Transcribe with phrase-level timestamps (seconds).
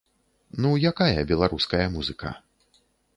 [0.63, 2.33] Ну якая беларуская музыка!?